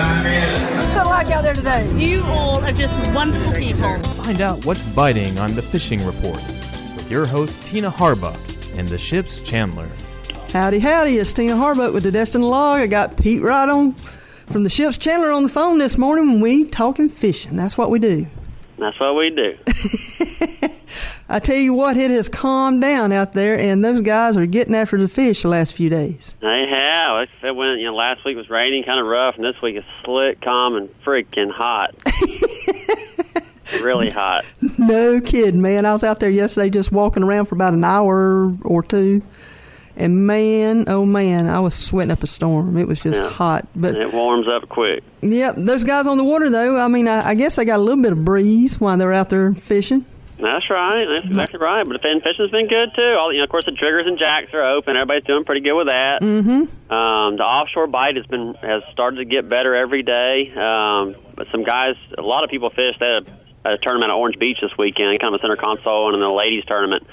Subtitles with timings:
[0.00, 1.90] Good luck out there today.
[1.94, 3.98] You all are just wonderful people.
[3.98, 6.36] Find out what's biting on the Fishing Report
[6.96, 8.38] with your host, Tina Harbuck,
[8.78, 9.88] and the ship's Chandler.
[10.52, 11.18] Howdy, howdy.
[11.18, 12.80] It's Tina Harbuck with the Destin Log.
[12.80, 16.40] I got Pete Wright on from the ship's Chandler on the phone this morning when
[16.40, 17.56] we talking fishing.
[17.56, 18.26] That's what we do.
[18.78, 19.58] That's what we do.
[21.32, 24.74] I tell you what, it has calmed down out there, and those guys are getting
[24.74, 26.34] after the fish the last few days.
[26.40, 27.28] They have.
[27.42, 29.84] It went, you know, last week was raining, kind of rough, and this week is
[30.04, 31.94] slick, calm, and freaking hot.
[33.82, 34.42] really hot.
[34.78, 35.86] No kidding, man.
[35.86, 39.22] I was out there yesterday just walking around for about an hour or two.
[39.96, 42.76] And man, oh man, I was sweating up a storm.
[42.76, 43.28] It was just Yeah.
[43.28, 43.66] hot.
[43.76, 45.04] But And it warms up quick.
[45.20, 46.78] Yep, those guys on the water though.
[46.78, 49.28] I mean, I, I guess they got a little bit of breeze while they're out
[49.28, 50.04] there fishing.
[50.40, 51.04] That's right.
[51.06, 51.84] That's exactly right.
[51.86, 53.16] But the fin fishing's been good too.
[53.18, 54.96] All you know, of course, the triggers and jacks are open.
[54.96, 56.22] Everybody's doing pretty good with that.
[56.22, 56.92] Mm-hmm.
[56.92, 60.50] Um, the offshore bite has been has started to get better every day.
[60.52, 62.96] Um, but some guys, a lot of people fish.
[63.00, 63.24] at a,
[63.64, 66.34] a tournament at Orange Beach this weekend, kind of a center console, and then a
[66.34, 67.06] ladies tournament.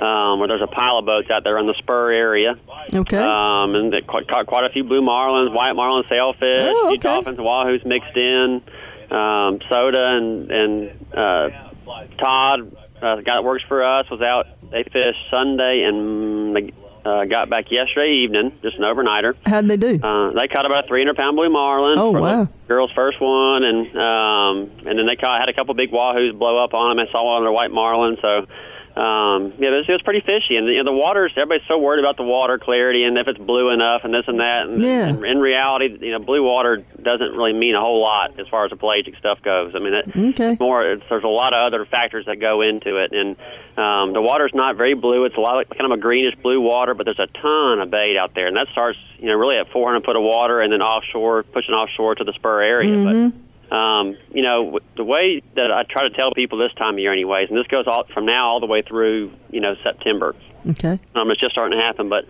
[0.00, 2.58] Um, where there's a pile of boats out there in the spur area.
[2.92, 3.16] Okay.
[3.16, 6.96] Um, and they caught, caught quite a few blue marlins, white marlin, sailfish, Oh, okay.
[6.98, 8.60] dolphins, wahoos mixed in.
[9.10, 11.65] Um, soda and and uh,
[12.18, 14.46] Todd, uh, the guy that works for us, was out.
[14.70, 16.72] They fished Sunday and they
[17.04, 19.34] uh, got back yesterday evening, just an overnighter.
[19.46, 20.00] How'd they do?
[20.02, 21.98] Uh, they caught about a 300 pound blue marlin.
[21.98, 22.48] Oh, wow.
[22.66, 26.62] Girls' first one, and um, and then they caught had a couple big wahoos blow
[26.62, 27.06] up on them.
[27.06, 28.46] I saw one on their white marlin, so.
[28.96, 31.76] Um, yeah, it was, it was pretty fishy, and you know, the water's everybody's so
[31.78, 34.66] worried about the water clarity and if it's blue enough and this and that.
[34.68, 35.08] And, Yeah.
[35.08, 38.64] and in reality, you know, blue water doesn't really mean a whole lot as far
[38.64, 39.74] as the pelagic stuff goes.
[39.74, 40.52] I mean, it, Okay.
[40.52, 43.36] it's more it's, there's a lot of other factors that go into it, and
[43.76, 45.26] um, the water's not very blue.
[45.26, 47.90] It's a lot like kind of a greenish blue water, but there's a ton of
[47.90, 50.72] bait out there, and that starts you know really at 400 foot of water, and
[50.72, 53.04] then offshore, pushing offshore to the spur area.
[53.04, 53.32] But
[53.70, 56.98] um, you know, w- the way that I try to tell people this time of
[56.98, 60.34] year, anyways, and this goes all, from now all the way through, you know, September.
[60.68, 60.98] Okay.
[61.14, 62.26] Um, it's just starting to happen, but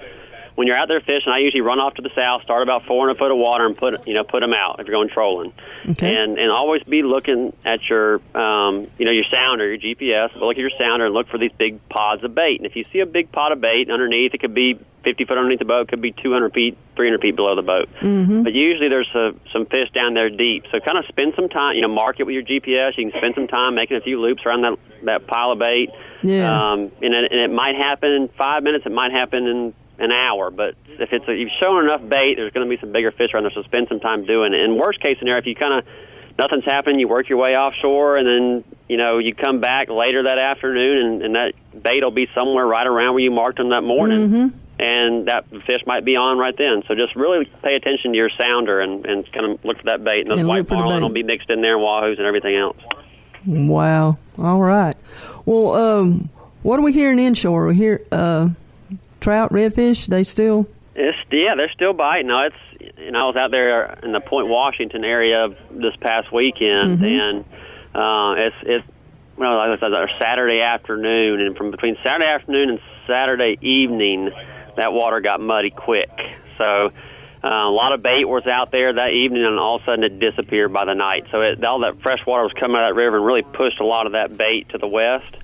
[0.56, 3.16] when you're out there fishing, I usually run off to the south, start about 400
[3.18, 5.52] foot of water, and put you know put them out if you're going trolling.
[5.90, 6.16] Okay.
[6.16, 10.32] And and always be looking at your um, you know your sounder, your GPS.
[10.32, 12.58] But look at your sounder and look for these big pods of bait.
[12.58, 15.38] And if you see a big pod of bait underneath, it could be 50 foot
[15.38, 17.88] underneath the boat, could be 200 feet, 300 feet below the boat.
[18.00, 18.42] Mm-hmm.
[18.42, 20.64] But usually there's a, some fish down there deep.
[20.72, 22.98] So kind of spend some time, you know, mark it with your GPS.
[22.98, 25.90] You can spend some time making a few loops around that that pile of bait.
[26.22, 26.72] Yeah.
[26.72, 28.84] Um, and, it, and it might happen in five minutes.
[28.84, 30.50] It might happen in an hour.
[30.50, 33.32] But if it's a, you've shown enough bait, there's going to be some bigger fish
[33.34, 33.52] around there.
[33.52, 34.60] So spend some time doing it.
[34.60, 35.86] And worst case scenario, if you kind of
[36.38, 40.24] nothing's happening, you work your way offshore, and then you know you come back later
[40.24, 43.70] that afternoon, and, and that bait will be somewhere right around where you marked them
[43.70, 44.28] that morning.
[44.28, 44.58] Mm-hmm.
[44.78, 46.82] And that fish might be on right then.
[46.86, 50.04] So just really pay attention to your sounder and, and kind of look for that
[50.04, 50.20] bait.
[50.20, 52.76] And those And white marlin will be mixed in there, and wahoos and everything else.
[53.46, 54.18] Wow.
[54.36, 54.94] All right.
[55.46, 56.28] Well, um,
[56.62, 57.68] what are we hearing inshore?
[57.68, 58.50] We hear uh,
[59.26, 60.06] trout, redfish.
[60.06, 60.68] They still.
[60.94, 62.28] It's yeah, they're still biting.
[62.28, 67.04] No, it's know I was out there in the Point Washington area this past weekend,
[67.04, 67.44] and
[67.92, 68.86] uh, it's it's
[69.36, 74.30] well like I said, our Saturday afternoon, and from between Saturday afternoon and Saturday evening,
[74.76, 76.10] that water got muddy quick.
[76.56, 76.92] So.
[77.44, 80.02] Uh, a lot of bait was out there that evening, and all of a sudden
[80.02, 81.26] it disappeared by the night.
[81.30, 83.78] So it, all that fresh water was coming out of that river and really pushed
[83.78, 85.36] a lot of that bait to the west.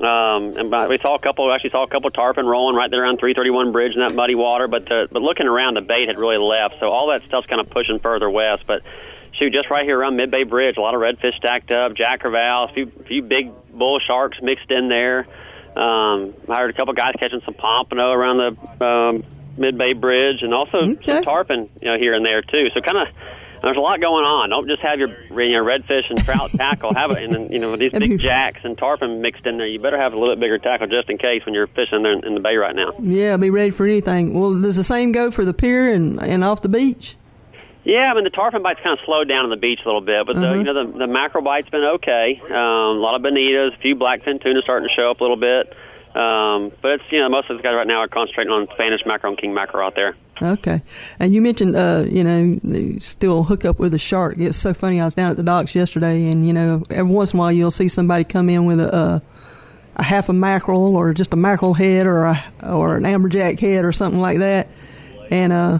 [0.00, 1.50] Um, and but we saw a couple.
[1.52, 4.68] Actually, saw a couple tarpon rolling right there on 331 Bridge in that muddy water.
[4.68, 6.76] But the, but looking around, the bait had really left.
[6.80, 8.64] So all that stuff's kind of pushing further west.
[8.66, 8.82] But
[9.32, 12.22] shoot, just right here around Mid Bay Bridge, a lot of redfish stacked up, jack
[12.22, 15.26] crevalle, a few few big bull sharks mixed in there.
[15.76, 18.36] Um, I heard a couple guys catching some pompano around
[18.78, 19.24] the um,
[19.56, 21.02] Mid Bay Bridge, and also Okay.
[21.02, 22.68] some tarpon, you know, here and there too.
[22.74, 23.08] So kind of.
[23.66, 24.50] There's a lot going on.
[24.50, 26.94] Don't just have your you know, redfish and trout tackle.
[26.94, 29.66] Have it, and then you know these big jacks and tarpon mixed in there.
[29.66, 32.12] You better have a little bit bigger tackle just in case when you're fishing there
[32.12, 32.90] in the bay right now.
[33.00, 34.38] Yeah, be ready for anything.
[34.38, 37.16] Well, does the same go for the pier and, and off the beach?
[37.84, 40.00] Yeah, I mean the tarpon bite's kind of slowed down on the beach a little
[40.00, 40.56] bit, but the, Mhm.
[40.58, 42.40] you know the, the mackerel bite's been okay.
[42.48, 45.36] Um, a lot of bonitas, a few blackfin tuna starting to show up a little
[45.36, 45.72] bit.
[46.16, 49.04] Um, but it's you know most of those guys right now are concentrating on Spanish
[49.04, 50.16] mackerel and king mackerel out there.
[50.40, 50.82] Okay.
[51.18, 54.36] And you mentioned, uh, you know, still hook up with a shark.
[54.38, 55.00] It's so funny.
[55.00, 57.52] I was down at the docks yesterday, and you know, every once in a while
[57.52, 59.22] you'll see somebody come in with a, a,
[59.96, 63.84] a half a mackerel or just a mackerel head or a, or an amberjack head
[63.84, 64.68] or something like that.
[65.30, 65.78] And uh,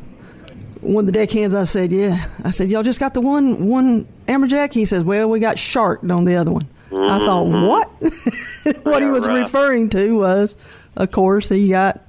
[0.81, 4.07] one of the deckhands, I said, "Yeah." I said, "Y'all just got the one one
[4.27, 7.67] amberjack?" He says, "Well, we got sharked on the other one." I thought, mm-hmm.
[7.67, 8.85] what?
[8.85, 9.39] what he was rough.
[9.39, 12.01] referring to was, of course, he got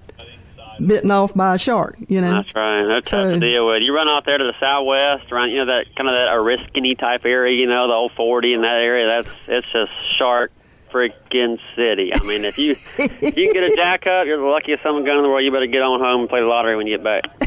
[0.86, 1.98] bitten off by a shark.
[2.08, 2.36] You know.
[2.36, 2.84] That's right.
[2.84, 3.82] That's tough So- to deal with.
[3.82, 6.98] You run out there to the southwest, around you know that kind of that Oriskany
[6.98, 9.08] type area, you know, the old forty in that area.
[9.08, 10.52] That's it's just shark
[10.92, 12.12] freaking city.
[12.16, 15.18] I mean, if you if you get a jack up, you're the luckiest someone gun
[15.18, 15.44] in the world.
[15.44, 17.26] You better get on home and play the lottery when you get back.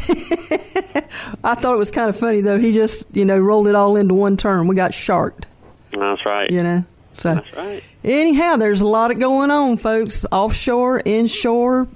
[1.44, 2.58] I thought it was kind of funny though.
[2.58, 4.68] He just you know rolled it all into one term.
[4.68, 5.46] We got sharked.
[5.92, 6.50] That's right.
[6.50, 6.84] You know.
[7.20, 7.84] So That's right.
[8.02, 10.24] anyhow, there's a lot of going on, folks.
[10.32, 11.86] Offshore, inshore,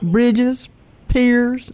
[0.00, 0.70] bridges,
[1.08, 1.72] piers,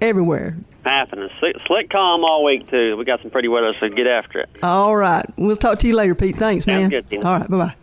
[0.00, 0.56] everywhere.
[0.84, 1.30] Happening.
[1.38, 2.96] Slick, slick calm all week too.
[2.96, 4.48] We got some pretty weather, so get after it.
[4.64, 5.24] All right.
[5.36, 6.36] We'll talk to you later, Pete.
[6.36, 7.02] Thanks, Sounds man.
[7.08, 7.48] good, All right.
[7.48, 7.74] Bye bye.